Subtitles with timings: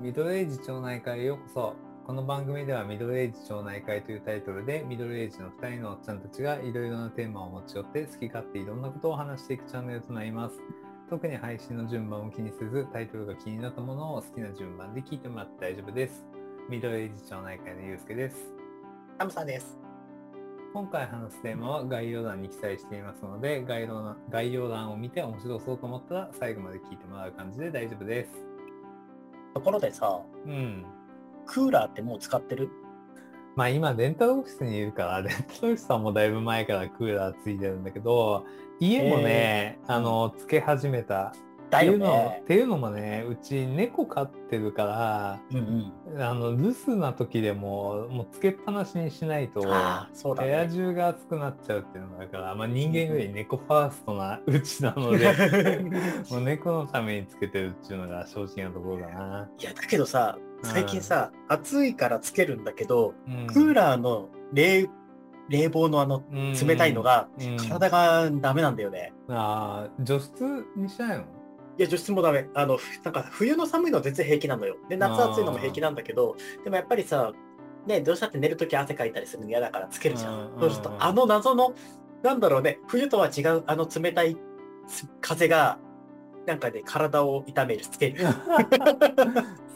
[0.00, 1.76] ミドルエイジ町内会へようこそ。
[2.06, 10.56] この番組ではミドルエイジ町内会というタイトルでミドルエイジの2人のおっちゃんたちがいろいろなテーマを持ち寄って好き勝手いろんなことを話していくチャンネルとなります。
[11.10, 16.24] 特に配信の順番を気にせずタイトルが気になったものを好きな順番で聞いてもらって大丈夫です。
[16.70, 18.36] ミドルエイジ町内会のゆうすけです。
[19.18, 19.78] タムさんです。
[20.72, 28.49] 今回話すテーマは概要欄に記載していますので概要欄概要欄を見て面白そうと思ったら最後まで聞いてもらう感じで大丈夫です。
[29.54, 30.84] ところでさ、うん。
[31.46, 32.70] クーラーってもう使ってる？
[33.56, 38.44] まあ今レンタルオフィスにいるから、 レンタルオフィスはもうだいぶ前からクーラーついてるんだけど、
[38.78, 41.34] 家もね、あの、つけ始めた。
[41.70, 42.44] だよっていうのねっ。
[42.46, 46.22] ていうのもね、うち猫飼ってるから、うんうん。
[46.22, 50.74] あの、留守な時でも、もうつけっぱなしにしないと、ああ、そうだ部屋ね。
[50.74, 55.80] 中が暑くなっちゃうっていうのがあるから、まあ人間より猫ファーストなうちなので、
[56.30, 59.48] もう猫のためにつけてるっていうのが正直なところだな。
[59.58, 64.88] いや、だけどさ、最近さ、暑いからつけるんだけど、うんクーラーの冷
[65.48, 69.12] 冷房のあの冷たいのが、うん体がダメなんだよね。
[69.28, 71.24] ああ、除湿にしないの？
[71.78, 72.48] いや、除湿もダメ。
[72.54, 74.76] あの、ふなんか冬の寒いのは全然平気なのよ。
[74.88, 77.32] で、夏暑いのも平気なんだけど、でもやっぱりさ、
[77.86, 80.60] ね、どうしたって寝るとき汗かいたりするの嫌だからつけるじゃうんん。
[80.60, 81.74] そうするとう、んあの謎の、
[82.22, 84.36] なんだろうね、冬とは違うあの冷たい
[84.86, 85.78] つ風が、
[86.46, 88.26] なんかね、体を痛める、つける。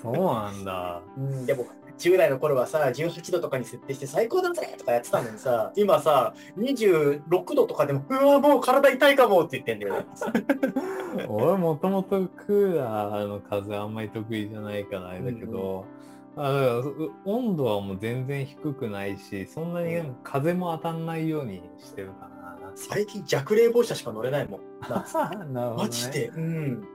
[0.02, 1.02] そうなんだ。
[1.16, 1.66] うん、でも、
[1.98, 10.06] 10代の頃はさ、18度とかに設定して最高だぜとかやってたのにさ、今さ、26度とかでも、うわ、もう体痛いかもって言ってんだよね。
[11.28, 15.84] 俺もともとクーラーの風あんまり得意じゃないからあれだけど、
[16.36, 22.28] あだからう温度はもう全然低くないし、そんなに風も当たんないようにしてるか
[22.74, 24.60] 最近弱冷房車しか乗れないもん。
[25.54, 25.82] なるほど、ね。
[25.84, 26.28] マジで？
[26.28, 26.88] うん。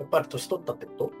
[0.00, 1.12] やっぱり年取ったってこと？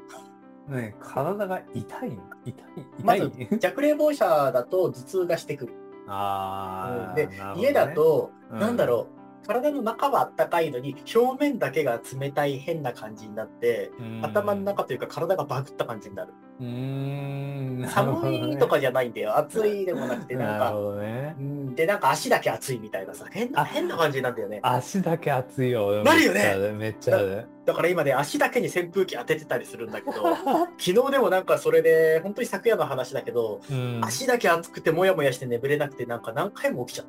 [0.68, 2.64] ね、体が痛いの痛い
[3.02, 5.74] ま痛い、ず 弱冷房車だと頭痛がしてくる。
[6.06, 7.38] ああ、で、ね。
[7.56, 8.58] 家だ、と、うん。
[8.58, 9.08] なんだろ
[9.42, 14.20] う、体の中はあったかいのに、表面だけが冷たい変な感じになって、うん。
[14.24, 16.32] 頭の中というか体がバグった感じになる。
[16.60, 19.36] うーん、寒いとかじゃないんだよ。
[19.36, 21.42] 暑いでもなくて、なんか、ねう。
[21.42, 24.60] ん、で、なんか足だけ熱いみたいなさ、変な、あ変な感じなんだよね。
[24.62, 26.04] 足だけ熱いよ。
[26.04, 27.18] なるよねめっちゃ。
[27.64, 30.12] だから今ね、足だけに扇風機当ててたりするんだけど、
[30.78, 37.06] 昨日でもなんかそれで、本当に昨夜の話だけど、うん、足だけ熱くてもやもやして眠れなくて、なんか何回も起きちゃっ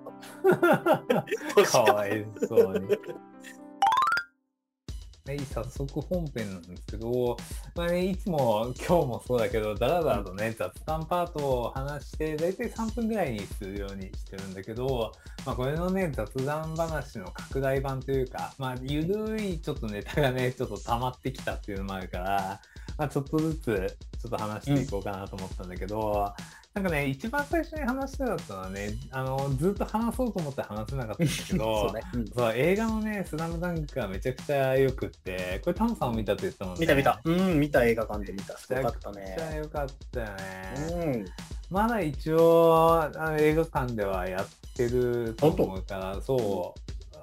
[1.56, 1.64] た。
[1.86, 2.98] かわいそうに。
[5.28, 7.36] はい、早速本編なんですけど、
[7.74, 22.62] まあね、いつも今日もそうだけど、だらだらとね、雑談パートを話して、だいたい3分ぐらいにするようにしてるんだけど、まあこれのね、雑談話の拡大版というか、まあゆるいちょっとネタがね、ちょっと溜まってきたっていうのもあるから、
[22.96, 26.34] まあちょっとずつちょっと話していこうかなと思ったんだけど、
[26.74, 32.02] なんかね、一番最初に話してたのはね、あの、ずっと話そうと思って話せなかったんだけど、 そうね。
[32.14, 36.82] うんそう映画のね、スラムダンクがめちゃくちゃ良くって、これタムさんも見たって言ったもんね。
[36.82, 37.22] 見た見た。
[37.24, 38.58] うん、見た映画館で見た。
[38.58, 39.58] すごかっためちゃくちゃね。
[39.58, 40.36] 良かったよね。
[40.92, 41.26] うん。
[41.70, 46.76] まだ一応あの映画館ではやってると思うから、そ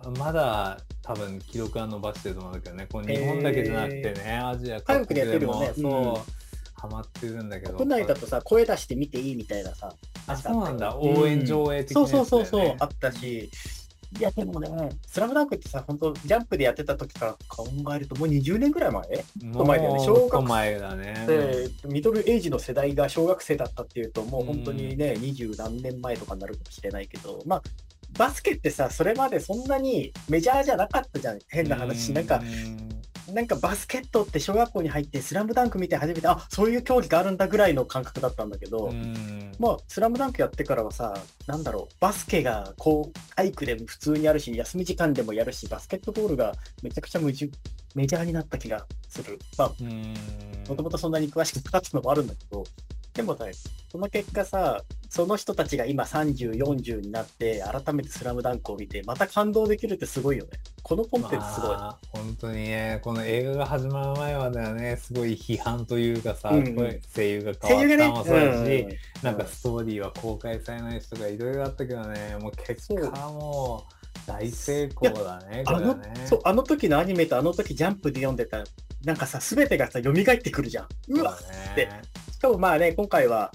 [0.06, 6.41] う、まだ多分記録は伸ばしてると思うんだけどね、こう日本だけじゃなくてね、アジア各国でもねそう、うん
[6.82, 7.74] ハマってるんだけど。
[7.74, 9.94] 国内だとさ、声出して見ていいみたいなさ。
[10.26, 13.50] あ、そうなんだ、うん応援上映的なそうやつだよね、そうそうそう、あったし。
[14.18, 14.68] いや、でもね、
[15.06, 19.52] スラムダンクってさ、本当ジャンプでやってた時から考えると、もう20年ぐらい前？
[19.52, 21.24] もう前だよね小学前だね。
[21.26, 27.62] で、ミドルエイジの世代が小学生だったっていうと、もう本当にね、二十何年前とかになるかもしれないけど、まあ、
[28.18, 32.10] バスケってさ、それまでそんなにメジャーじゃなかったじゃん、変な話。
[32.10, 32.42] うなんか、
[33.32, 41.14] なんかバスケットって小学校に入って、スラムダンク見て初めて、あそういう競技があるんだぐらいの感覚だったんだけど、うんまあ、スラムダンクやってからはさ、
[41.46, 46.52] なんだろう、バスケがこう、体育でも普通にあるし、休み時間でもやるし、バスケットボールが
[46.82, 47.50] めちゃくちゃ無事
[47.94, 49.38] メジャーになった気がする。
[49.56, 50.14] まあ、うん
[50.68, 52.64] もともとそんなに詳しくなかったのもあるんだけど、
[53.14, 53.52] でもね、
[53.90, 60.52] その結果さ、その人たちが今30、40になって、改めてスラムダンクを見て、また感動できるってすごいよね。
[60.82, 61.70] このコンテンツすごい。
[61.72, 75.96] まあ、本当にね、この映画が始まる前まではね、すごい批判というかさ、うんうん声優が変わったもそうだし、うんなんかストーリーは公開されない人がいろいろあったけどね、もう結果はもう大成功だね、こあの。
[76.24, 78.64] そうあの時のアニメとあの時ジャンプで読んでた、
[79.04, 80.86] なんかさ、すべてがさ、蘇ってくるじゃん。
[81.08, 83.52] うわそうでだねしかもまあね、今回は、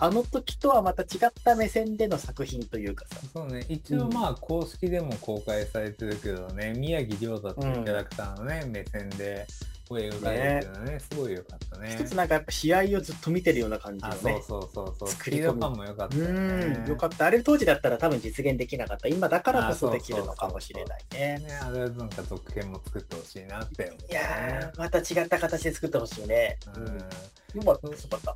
[0.00, 3.16] あの時とはまた違った目線での作品というかさ。
[3.34, 9.46] そうね、一応まあ公式でも公開されてるけどね、宮城亮太っていうキャラクターのね、目線で
[9.88, 11.96] ぽい描かれてるのね、すごい良かったね。
[11.98, 14.18] 一つなんかやっぱ試合をずっと見てるような感じのあ、ね。
[14.20, 15.08] そうそうそうそう。
[15.08, 16.84] ス作り込感も良かったうよね。
[16.84, 17.26] ん、よかった。
[17.26, 19.08] あれ当時だったら多分実現できなかった。
[19.08, 21.38] 今だからこあそできるのかもしれないね。
[21.38, 23.96] ね、あれはなんか続編も作ってほしいなってね。
[24.10, 26.58] いやー、また違った形で作ってほしいね。
[26.76, 26.88] ううんん。
[26.88, 28.34] よかった、よかった。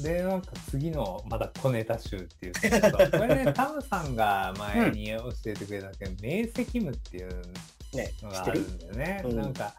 [0.00, 7.42] で、なんか次のまだ小ネタ集っていうか、これね、タムさんが前に教えてくれたけど、明晰夢っていう
[7.94, 9.22] ね、のがあるんだよね。
[9.24, 9.74] うんなんか、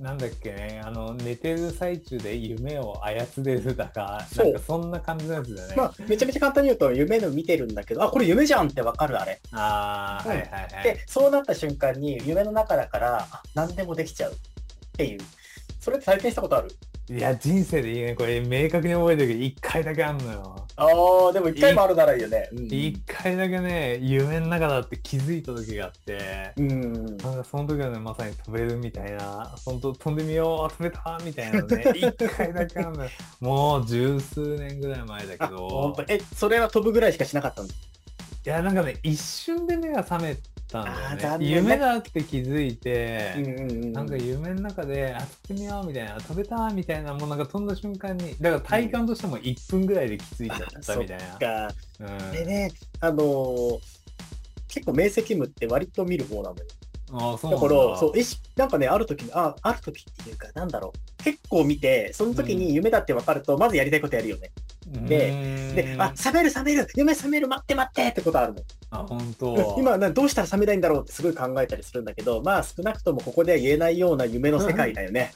[0.00, 5.74] なんだっけね、あの、寝てる最中で夢を操れるだか、そうんなかそんな感じのやつだよね。
[5.76, 9.40] まあ、めちゃめちゃ簡単に言うと、夢の見てるんだけど、あ、これ夢じゃんってわかるあれ。
[9.52, 10.82] ああ、うんはいはいはい。
[10.84, 14.36] で、そうなった瞬間に、夢の中だから、あ何でもできちゃうっ
[14.98, 15.20] ていう。
[15.80, 16.68] それって体験したことある？
[17.08, 18.14] いや、人生でいいね。
[18.16, 20.66] これ明確に覚えてるけど、一回だけあんのよ。
[20.74, 20.86] あ
[21.28, 22.48] あ、でも一回もあるならいいよね。
[22.52, 27.16] うん一回だけね、夢の中だって気づいた時があって、うん。
[27.18, 33.10] なんかその時はね、まさに飛べるみたいな、本当飛んでみよう、飛べたみたいなのね、 一回だけあんのよ。
[33.40, 37.74] もう十数年ぐらい前だあ、けどえ、それは飛ぶぐらいしかしなかったんだ。
[37.74, 40.36] いや、なんかね、一瞬で目が覚め
[40.84, 41.46] たんだよね。
[41.48, 43.92] 夢だって気づいて、うんうんうん。
[43.92, 51.68] なんか夢の中で、あ、飛ってみようみたいな、飛べたみたいな、もうなんか飛んだ瞬間に、だから体感としても1分ぐらいで気づいちゃったみたいな。
[51.68, 51.74] か。
[52.00, 53.78] うんでね、あのー
[54.68, 56.64] 結構明晰夢って割と見る方なのよ。
[57.12, 57.64] ああ、そうだか。
[57.66, 61.24] ら、そう、意識なんかね、ある時に、あ、ある時っていうか、なんだろう。
[61.24, 64.50] 結構見て、その時に夢だって分かると、まずやりたいことやるよね。
[64.86, 68.62] ででで、あ、覚める覚める夢覚める待って待ってってことあるの。
[68.90, 69.74] あ、本当。
[69.78, 75.32] 今な、どうしたら覚めないんだろうってすごい考えたりするんだけど、まあ少なくともここでは言えないような夢の世界だよね。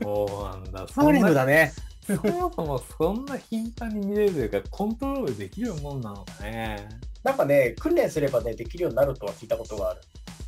[0.00, 0.86] そうなんだ。
[0.92, 1.72] ハーレムだね。
[2.06, 6.88] そもそもそんな頻繁に見れるというか、コントロールできるもんなのかね。
[7.22, 10.00] なんかね、訓練すればね、できるようになるとは聞いたことがある。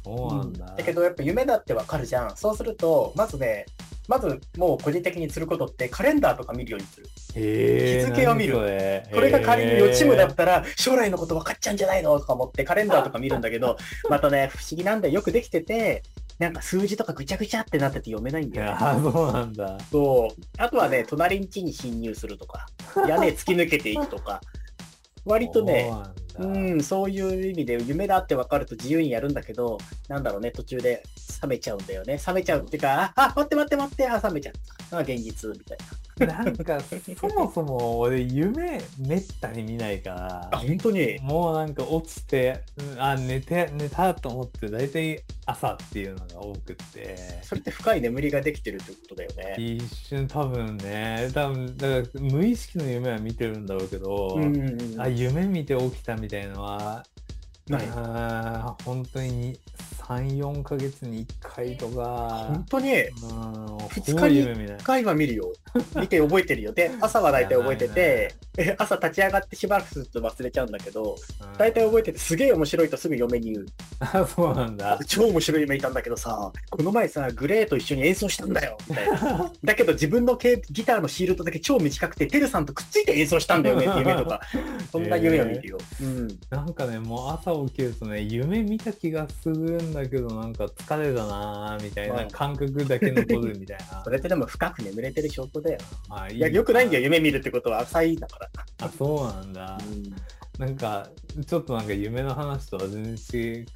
[0.05, 0.67] そうなんだ。
[0.77, 2.37] だけどやっぱ夢だってわかるじゃん。
[2.37, 3.67] そうすると、まずね、
[4.09, 7.07] まずもう個人的にすることってカレンダーとか見るようにする。
[7.35, 8.55] 日付を見る
[9.13, 13.77] これが仮に予知夢だへったら将来のこと分かっちゃうんじゃないのとか思ってカレンダーとか見るんだけど、
[14.09, 15.15] またね、不思議なんだよ。
[15.15, 16.03] よくできてて、
[16.39, 18.71] なんか数字とかぐちゃぐちゃってなってて読めないんだよね。
[18.73, 19.79] や、そうなんだ。
[19.91, 20.43] そう。
[20.59, 22.67] あとはね、隣ん家に侵入するとか、
[23.09, 24.41] 屋根突き抜けていくとか、
[25.25, 29.79] 割とね、そうなんそういう意味で夢だって分かると自由にやるんだけど、
[30.09, 31.03] なんだろうね、途中で
[31.43, 32.19] 冷めちゃうんだよね。
[32.27, 34.53] 冷めちゃうっていうか、あ、あ待って待って待って、あ、冷めちゃっ
[34.91, 34.99] た。
[34.99, 35.79] あ、現実、みたい
[36.19, 36.81] なんか、
[37.21, 40.49] そもそも俺、夢めったに見ないからな。
[40.53, 41.19] あ、、本当に？
[41.21, 47.17] もうなんか落ちて、うんあ、寝て、寝たと思って、大体朝っていうのが多くって。
[47.43, 49.57] それって深い眠りができてるってことだよね。
[49.59, 55.01] 一瞬多分ね、多分、だから無意識の夢は見てるんだろうけど、うんうんうん。
[55.01, 57.05] あ、夢見て起きたみたいみたいなのは
[57.69, 57.87] ない
[58.85, 59.59] 本当に
[60.07, 62.93] 3、4ヶ月に1回とか本、当に？
[62.93, 63.09] うん、
[63.91, 64.79] 二日にほぼ夢見ない。
[64.79, 65.53] 回は見るよ。
[65.99, 66.73] 見て覚えてるよ。
[66.73, 71.17] で、朝は大体覚えてて、え朝立ち上がってしばらくすると忘れちゃうんだけど、
[71.59, 73.67] 大体覚えてて、すげえ面白いとすぐ嫁に言う。
[73.99, 74.99] あ、 そうなんだ。
[75.07, 79.53] 超面白い夢いたんだけどさ、この前さ、グレーと一緒に演奏したんだよ、みたいな。
[79.65, 80.39] だけど自分の
[80.71, 84.41] ギターのシールドだけ超短くて、テルさんとくっついて演奏したんだよねって夢とか、
[84.93, 85.79] そんな夢を見るよ。
[86.01, 86.29] うん。
[86.51, 94.11] なんかね、もう朝起きるとね、夢見た気がするんだけど、なんか疲れたなーみたいな感覚だけ残るみたいな そ。
[94.11, 95.79] れってでも深く眠れてる証拠だよ。
[96.09, 97.05] まあいいや、よくないんだよ、よ。
[97.05, 98.51] 夢見るってことは浅いんだから。
[98.79, 99.79] あ、そうなんだ。
[100.59, 101.09] なんか、
[101.45, 103.67] ちょっとなんか夢の話とは全然違う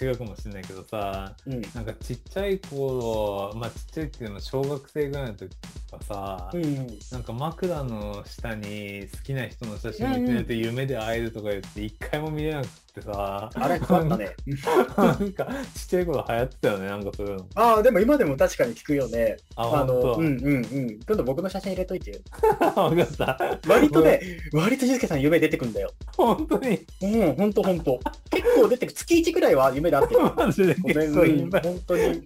[0.00, 1.62] 違うかもしれないけどさ、うん。
[1.74, 5.56] なんかちっちゃい頃、まあちっちゃいっていうのは小学生ぐらいの時
[5.90, 6.98] とかさ、うん。
[7.12, 14.34] なんか枕の下に好きな人の写真を置いて夢で会えるとか言って一回も見れなくってさ、あれ、困ったね。
[14.96, 17.46] なんかちっちゃい頃流行ってたよね、なんかそういうの。
[17.54, 19.36] ああ、でも今でも確かに聞くよね。
[19.56, 21.00] あ、あの、ほうんんうんうん。
[21.00, 22.18] 今度僕の写真入れといてよ。
[22.18, 22.80] と。
[22.80, 23.60] わかった。
[23.68, 24.20] 割とね、
[24.52, 25.90] 割とゆうすけさん夢出てくんだよ。
[26.16, 26.86] 本当に。
[27.02, 28.00] うん、ほんとほんと。
[28.30, 30.20] 結構出てく、月1くらいは夢で会ってる。
[30.36, 31.60] マジでごめん、結構うん、今。
[31.60, 32.24] 本当に。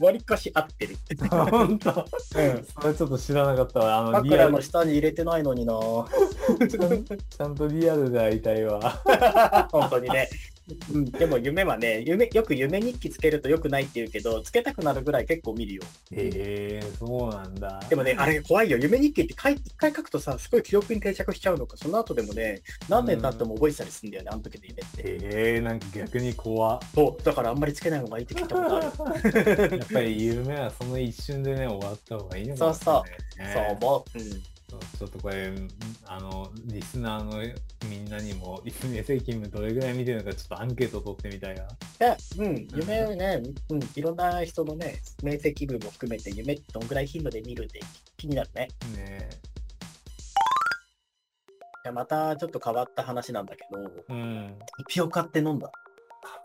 [0.00, 0.96] 割かし合ってる。
[1.28, 1.90] 本当。
[1.90, 2.66] うん。
[2.80, 3.98] それちょっと知らなかったわ。
[3.98, 5.74] あの、リアル枕の下に入れてないのにな
[6.68, 8.80] ちゃんとリアルで会いたいわ。
[9.72, 10.28] 本当にね。
[10.92, 15.82] うん、でも夢はね夢、よく夢日記つけると良くないって言うけど、つけたくなるぐらい結構見るよ。
[16.12, 17.80] へえそうなんだ。
[17.88, 18.78] でもね、あれ怖いよ。
[18.78, 25.02] 夢日記って書い一回書くとさ、すごい記憶に定着しちゃうのか、その後でもね、何年経っても覚えてたりするんだよね、あの時の夢って。
[25.02, 29.12] へえなんか逆に怖っそう、だからあんまりつけない方がいいって聞いたことあ
[29.70, 29.78] る。
[29.78, 33.78] やっぱり夢はその一瞬でね、終わった方がいいのかもしれないね。
[33.78, 34.18] そう思う。
[34.18, 34.30] うん。
[34.30, 35.50] そうちょっとこれ、
[36.06, 37.42] あの、リスナーの
[37.88, 41.62] みんなにも、夢責務どれぐらい見てるのか、ちょっとアンケート取ってみたいな。
[41.62, 41.66] い
[41.98, 47.80] や、うん、夢をね、うん、いろんな人のね、面積部も含めて夢ってどんぐらい頻度で見るって
[48.18, 48.68] 気になるね。
[48.94, 49.30] ね
[51.90, 53.78] またちょっと変わった話なんだけど、
[54.10, 54.54] うん。
[54.58, 55.72] タピオカって飲んだ？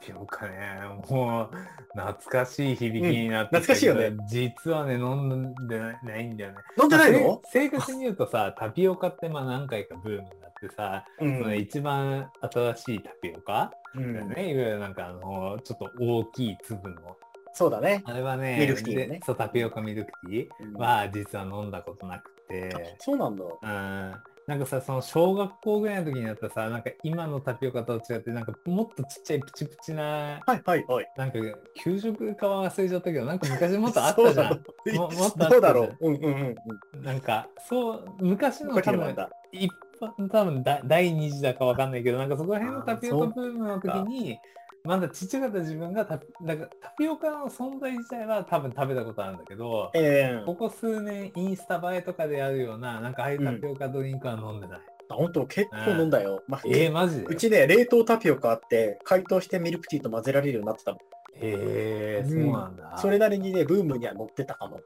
[0.01, 1.55] タピオカね、もう、
[1.97, 6.57] 懐かしい響きになってうん懐かしいよね実はね、飲んでないんだよね。
[6.79, 7.27] 飲んでないの？
[7.27, 17.17] まあせ正確に言うとさ、タピオカってまあ何回かブームになってさ、うその一番新しいタピオカうんね、いわゆるなんかあの、ちょっと大きい粒の。
[17.53, 18.01] そうだね。
[18.05, 23.43] あれはね、ミルクティーねでそう、タピオカミルクティうんーは実は飲んだことなくて、そうなんだ。
[23.43, 24.13] うん。
[24.45, 31.11] なんかさ、その小学校ぐらいの時になったらさ、なんか今のタピオカと違って、なんかもっとちっちゃいプチプチな、はいはいはい。
[31.17, 31.39] なんか
[31.81, 34.53] 給食かは忘れちゃったけど、なんか昔もっとあったじゃん。
[34.53, 35.97] そうももっとあったじゃんどうだろう。
[36.01, 36.55] うんうんうん
[36.95, 37.03] うん。
[37.03, 39.15] なんか、そう、昔の多分。
[39.53, 39.71] 一
[40.01, 44.39] 般、多分だ第二次だかわかんないけど、なんかそこら辺のタピオカブームの時に、
[44.85, 54.79] まだちっちゃかった自分がタピなんかタピオカの存在自体は多分食べたことあるんだけど、ええここ数年インスタ映えとかであるような、なんかああいうタピオカドリンクは飲んでない。
[55.07, 56.43] あ、本当結構飲んだよ。
[56.49, 57.27] まあ、えー、マジで？
[57.27, 60.99] うちね、冷凍タピオカあって、解凍してミルクティーと混ぜられるようになってたもん。
[60.99, 61.03] へ
[61.41, 62.97] えー、そうなんだ。
[62.97, 64.81] それなりにね、ブームには乗ってたかも。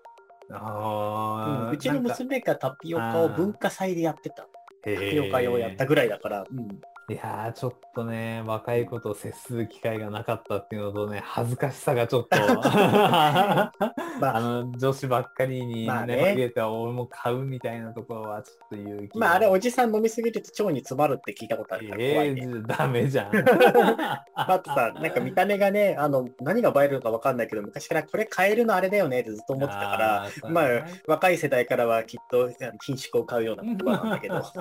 [0.52, 4.46] あーうんうちの娘がタピオカを文化祭でやってた。
[4.84, 6.46] タへピオカをやったぐらいだから。
[6.52, 6.68] うん
[7.10, 13.72] いやー、ちょっとね、若い子と接する機会がなかったっていうのとね、恥ずかしさがちょっと、あ
[14.20, 16.50] まあ、の、女子ばっかりにね、まあね。
[16.50, 19.26] て俺も買うみたいなところはちょっと勇気が。
[19.26, 22.42] まあ、あれ、おじさん飲みすぎると腸に詰まるって聞いたことあるから怖えいね。
[22.46, 23.32] ー、ダメじゃん。
[24.36, 30.66] あとさ、なんか見た目がね、あの、何が映えるのかわかんないけど、昔からこれ買えるのあれだよねってずっと思ってたから、あまあ
[31.08, 34.58] 若い世代からはきっとあの品種を買うような言葉なんだけど、 そ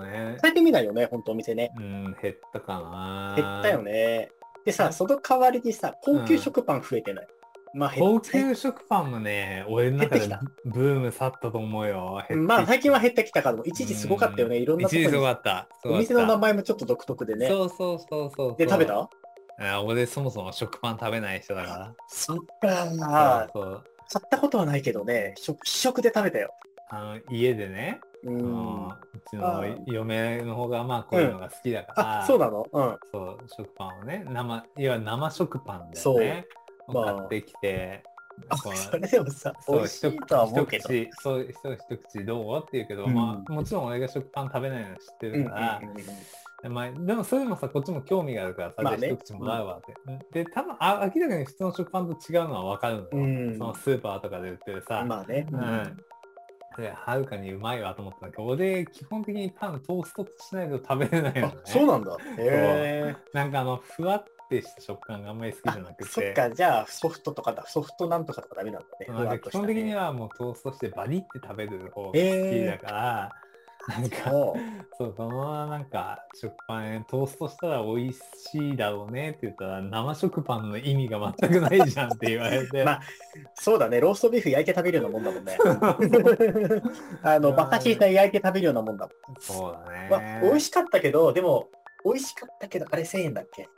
[0.00, 0.36] うね。
[0.40, 0.93] 最近見ないよ？
[0.94, 1.72] ね、ほんとお店ね。
[1.76, 3.34] うん、減ったかな。
[3.36, 4.30] 減ったよね。
[4.64, 7.26] でさ、その代わりにさ、高級食パン増えてない？
[7.74, 10.28] まあ、減高っ級食パンもね、俺の中で
[10.64, 12.22] ブーム去ったと思うよ。
[12.30, 14.58] まあ、最近は減ってきたからも、一時すごかったよね。
[14.58, 15.68] いろんなとこ一時すごにかった。
[15.84, 17.48] お店の名前もちょっと独特でね。
[17.48, 18.56] そうそうそうそう。
[18.56, 19.08] で、食べた？
[19.56, 22.86] あ俺そもそも食パン食べない人だかそっら。
[22.86, 23.50] か。
[23.52, 23.84] そうそう。
[24.12, 26.52] 買ったことはないけどね、食試食で食べたよ。
[26.90, 28.86] あの家でね、うん。
[28.88, 28.90] う
[29.30, 32.66] ちの嫁の方がまあこういうのが好きだから、あ、そうなの？
[32.72, 32.98] うん。
[33.12, 36.24] そう食パンをね、生、いわゆる生食パンだそう。
[36.24, 36.46] よね。
[36.88, 37.14] まあ。
[37.14, 38.02] 買ってきて、
[38.88, 39.86] それでもさ、そう。
[39.86, 42.58] 一口そう一一口どう？
[42.58, 43.14] って言うけど、うん。
[43.14, 46.06] まあもちろん俺が食パン食べないの知ってるから、うんうんうんうん
[46.66, 49.08] まあ、でもそれでもさこっちも興味があるからさ、まあね。
[49.08, 49.80] 一口もらうわっ
[50.32, 53.58] て、で多分あ明らかに普通の食パンと違うのは分かるのよ、うん。
[53.58, 55.46] そのスーパーとかで売ってるさ、まあね。
[55.52, 55.58] うん。
[55.60, 55.64] で
[56.82, 58.26] はるかにうまいわと思った。
[58.26, 62.16] んだけど俺基本的にパントーストしないと食べれないのあね、そうなんだ。
[62.38, 63.16] へえ。
[63.32, 66.10] なんかあのふわってした食感があんまり好きあじゃなくて。
[66.10, 69.40] そっか、じゃあソフトとかだ、ソフトなんとかとかダメなんだね。
[69.40, 73.32] 基本的にはもうトーストしてバリって食べる方が好きだから、
[73.88, 74.60] なんかそう
[74.96, 82.82] そう、そのなんか食パントーストしたら美味しいだろうねって言ったら生食パンの意味が全くないじゃんって言われて。
[82.84, 83.00] まあ
[83.54, 85.58] そうだね、ローストビーフ焼いて食べるようなもんだもんね。
[87.22, 89.36] あの、バカシータ焼いて食べるようなもんだもん。
[89.40, 90.08] そうだね。
[90.10, 91.68] まあ、美味しかったけど、でも、
[92.04, 93.68] 美味しかったけど、あれ1000円だっけ？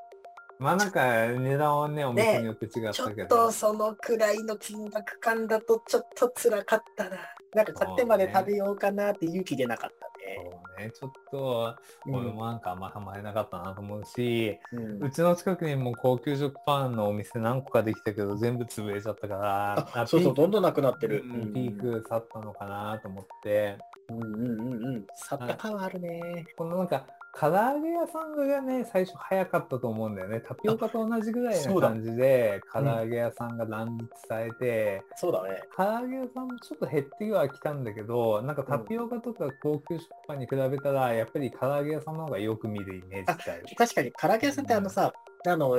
[0.58, 3.24] まあなんか値段はね、お店によって違ったちょけど。
[3.24, 7.18] っとそのくらいの金額感だとちょっと辛かったな。
[7.54, 10.36] なんか買ってまで食べようかなって勇気出なかったね。
[10.36, 11.74] そうね、ちょっと、
[12.06, 21.22] うん俺もなんかあんまハマれなかったなと思うし、うんうちの近くにも高級食パンのお店何個かできたけど、全部潰れちゃったから、あそうそう、どんどんなくなってる。
[21.24, 25.06] うんピーク去ったのかなと思って、うんうんうんうん。
[25.14, 26.44] さった感はあるね。
[26.56, 27.06] このなんか、
[27.38, 30.40] 唐揚げ屋さんがね、最初早かったと思うんだよね。
[30.40, 35.60] タピオカと同じぐらいそうだな感じで、唐うん揚げ屋さんが乱立されて、そうだね。
[35.76, 43.64] 唐揚げ屋さんもちょっと減ってはきたんだけど、なんかタピオカとか高級食パンに比べたら、やっぱり唐揚げ屋さんの方がよく見るイメージってある。
[43.76, 45.12] 確かに、唐揚げ屋さんってあのさ、
[45.46, 45.76] あの、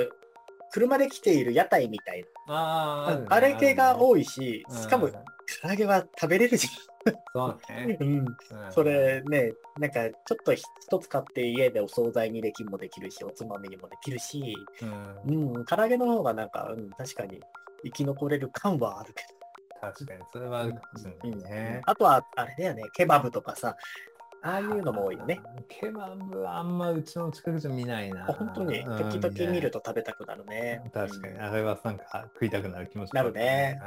[0.71, 3.35] 車で来ている屋台みたいあな。
[3.35, 3.95] あれ系がい。
[3.99, 5.09] 多いし、うんしかも、
[5.61, 6.67] 唐揚げは食べれるじ
[7.33, 8.03] そうねゃ。
[8.03, 8.07] ん。
[8.07, 8.17] うん。
[8.19, 8.37] うん
[8.71, 14.85] それね、なんかちょっと一つ買って家でお惣菜にできもできるし、おつまみにもできるし、う
[15.31, 17.39] んうん、唐揚げの方がなんか、うん、確かに
[17.83, 19.23] 生き残れる感はあるけ
[19.79, 21.29] 確かに、それはあるかもしれど。
[21.29, 21.81] ないね。
[21.85, 23.75] あとは、あれだよね、ケバブとかさ、
[24.43, 25.41] ああいうのも多いよね。。
[25.67, 28.23] ケバブはあんまうちの近くじゃ見ないな。
[28.29, 30.81] あ本当に、うん時々見ると食べたくなるね。
[30.93, 33.79] 確かに、あれはなんか食いたくなる気持ちなるね。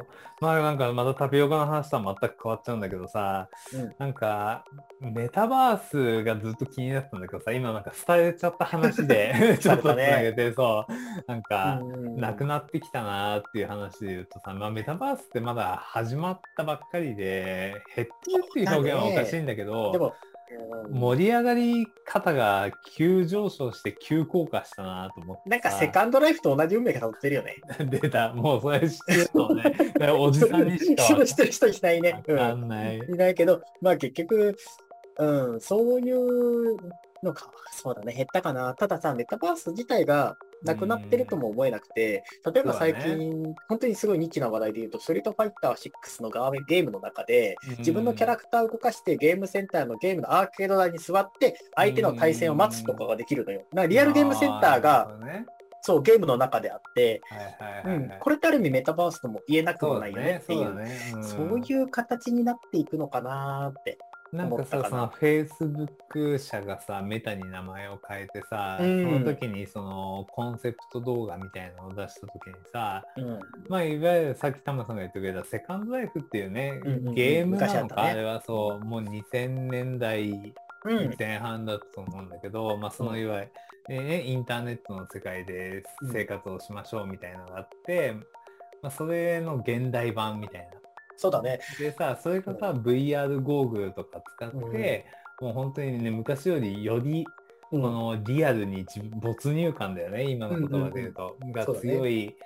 [0.00, 0.02] う。
[0.02, 0.06] ん
[0.40, 3.94] まあなんかまたタピオカの話とは全く変わっちゃうんだけどさ、うん。
[3.98, 4.64] なんか
[5.00, 10.92] メタバースがずっと気になってたんだけどさ、今なんか伝えちゃった話で ちょっとつなげて、そう、
[11.30, 20.14] なんか、うんなくなってきたなーっていう話で言うとさ、まあ、メタバースってまだ始まったばっかりで、減ってるっていう表現はおかしいんだけど、
[20.90, 25.50] 盛り上がり方が急上昇して急降下したなと思ってさ。
[25.50, 27.56] なんかセカンドライフと同じ運命が辿ってるよね。
[27.90, 28.32] 出た。
[28.32, 29.76] もうそれ知ってるのね。
[30.18, 32.22] おじさんにしか知ってる人いないね。
[32.28, 32.98] わかんない。
[32.98, 34.56] いないけど、まあ結局、
[35.18, 36.76] うん、そういう
[37.22, 38.74] のか、そうだね、減ったかな。
[38.74, 53.62] たださ、メタバース自体がなくなってるとも思えなくて、例えば最近、本当にすごいニッチな話題で言うと、ストリートファイター6のガーゲームの中で、自分のキャラクターを動かしてゲームセンターのゲームのアーケード台に座って相手の対戦を待つとかができるのよ。
[53.72, 55.10] なリアルゲームセンターが、
[55.82, 57.20] そう、ゲームの中であって、
[58.20, 60.40] これってある意味メタバースとも言えなくもないよね。
[60.42, 60.64] っていう。
[60.64, 61.12] そうだね。
[61.14, 63.98] うんそういう形になっていくのかなーって。
[64.34, 73.40] なんかさ、その Facebook 社がさ、メタに名前を変えてさ、うんその時にそのコンセプト動画みたいなのを出した時にさ、うん。
[73.68, 80.52] まあ、いわゆるさっきタマさんが言ってくれたセカンドライフっていうね、うんうんうんゲームなのか、ねあれはそう、もう2000年代
[80.84, 81.14] うん。
[81.18, 83.44] 前半だったと思うんだけど、まあそのいわ
[83.88, 88.14] ゆる、ね、インターネットの世界で生活をしましょうみたいなのがあって、
[88.82, 90.83] まあそれの現代版みたいな。
[91.16, 91.60] そうだね。
[91.78, 95.06] でさ、それがさ、VR ゴーグルとか使って、
[95.40, 97.26] もう本当にね、昔よりより
[97.70, 97.82] うん。
[97.82, 101.36] このリアルに自没入感だよね、今の言葉で言うと。
[101.52, 101.88] がそうだね。
[101.92, 102.36] 強い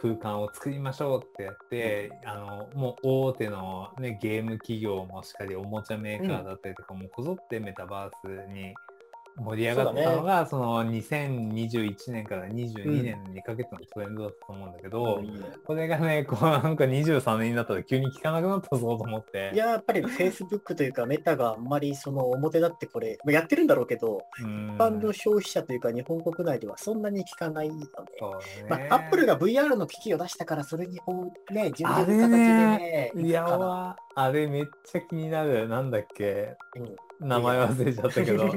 [0.00, 8.74] 空間を作りましょうってやって、あの、もう大手のね、ゲーム企業もしっかりおもちゃメーカーだったりとかもこぞってメタバースに
[9.40, 15.22] 盛り上がったのが、その2021年から22年にかけてのトレンドだったと思うんだけど、
[15.64, 19.52] これがね、こうなんか23年になったら急に聞かなくなったぞと思って。
[19.54, 27.86] いや、やっぱり Facebook というかメタがあんまりその表立ってこれ、まあやってるんだろうけど、うん、一般の消費者というか日本国内ではそんなに聞かないよね。
[28.18, 28.32] そう
[28.64, 28.66] ね。
[28.68, 35.68] まあ、アップルが VR の機器を出したから、それにね、の形でね、いやあれめっちゃ気になる。
[35.68, 38.48] なんだっけうん名前忘れちゃったけど、ア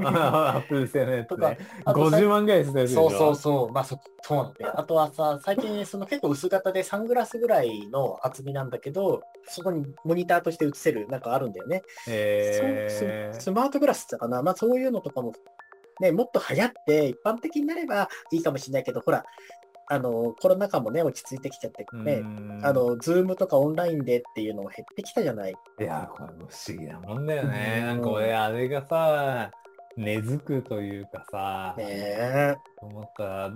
[0.62, 1.60] ップル製のやつとかで。
[1.84, 3.10] あとさ50万ぐらいするやつでしょ？
[3.10, 4.80] そうそうそう、まあそ、そうなんだよ。
[4.80, 11.82] あとはさ、最近その結構薄型でサングラスぐらいの厚みなんだけど、そこにモニターとして映せるなんかあるんだよね。
[12.08, 15.34] えそうススマートグラスってかな、まあそういうのとかも、
[16.00, 19.24] ね、もっと流行って一般的になればいいかもしれないけど、ほら、
[19.92, 25.52] あの、コロナ禍もね、落ち着いてきちゃってー、ね、うんあの、ズームとかオンラインでっていうのも減ってきたじゃない。
[25.52, 27.80] いや、これも不思議なもんだよね。
[27.82, 29.52] うんなんか俺、あれがさ、
[29.98, 32.56] 根付くというかさ、ねえ。
[32.82, 33.50] 思った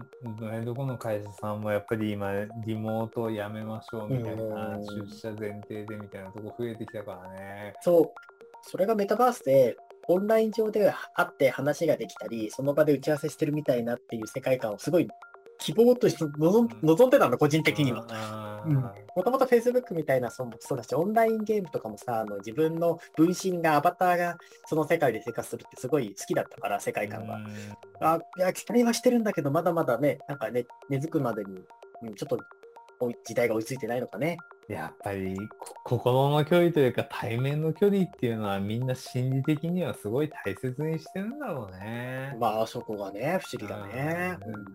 [0.65, 2.33] どこの会社さんもやっぱり今、
[2.65, 7.73] リモートをやめましょうみたいな、うん出社前提でみたいなとこ増えてきたからね。
[7.81, 8.11] そう。
[8.61, 15.07] それがメタバースで、オンライン上で会って話ができたり、その場で打ち合わせしてるみたいなっていう世界観をすごい
[15.59, 18.05] 希望として望んでたの、個人的には。
[19.15, 27.39] もともと Facebook みたいなそうそうだし、オンラインゲームとかもさ、あの自分の分身が、アバターがその世界で生活するってすごい好きだったから、世界観が。
[28.01, 31.59] あ、いや、期待はしてるんだけど、まだまだね、なんかね、根付くまでに、
[32.03, 32.39] うん、ちょっと
[33.25, 34.37] 時代が追いついてないのかね。
[34.67, 42.35] やっぱりこ心の距離というか対面の距離っていうのはみんな心理的にはすごい大切にしてるんだろうね。
[42.39, 44.37] まあ、そこがね、不思議だね。
[44.47, 44.65] うんうん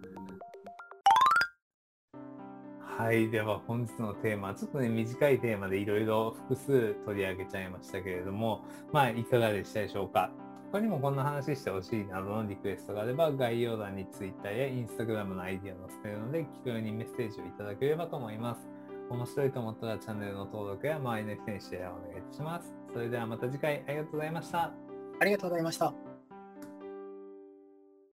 [3.00, 3.30] はい。
[3.30, 10.30] では本日のテーマ、ちょっとね、短いテーマでいろいろ複数取り上げちゃいましたけれども、まあ、いかがでしたでしょうか？
[10.70, 18.68] 他にもこんな話してほしいなどのリクエストがあれば、概要欄に Twitter や Instagram の ID を載せているので、気軽にメッセージをいただければと思います。
[19.08, 22.74] 面白いと思ったらチャンネルの登録や周りの人にシェアをお願いします。
[22.92, 24.72] それではまた次回ありがとうございました。
[25.20, 26.09] ありがとうございました。